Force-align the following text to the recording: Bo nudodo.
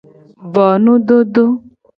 Bo 0.51 0.65
nudodo. 0.83 1.45